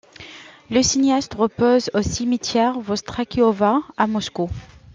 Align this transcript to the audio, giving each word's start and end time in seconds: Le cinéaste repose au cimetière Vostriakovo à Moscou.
Le 0.71 0.81
cinéaste 0.81 1.35
repose 1.35 1.91
au 1.93 2.01
cimetière 2.01 2.79
Vostriakovo 2.79 3.83
à 3.97 4.07
Moscou. 4.07 4.49